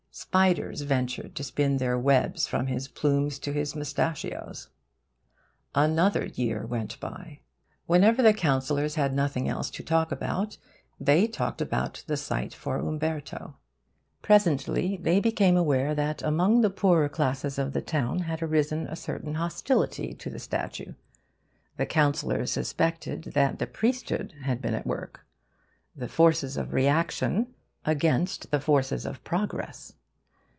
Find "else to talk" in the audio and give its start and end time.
9.47-10.11